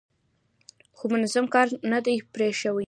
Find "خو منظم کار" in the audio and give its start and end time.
0.97-1.67